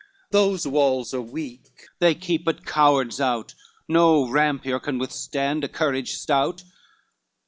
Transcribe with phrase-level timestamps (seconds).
[0.31, 3.53] Those walls are weak, they keep but cowards out
[3.87, 6.63] No rampier can withstand a courage stout.